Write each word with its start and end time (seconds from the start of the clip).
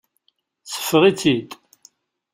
Seffeɣ-itt-id. 0.71 1.49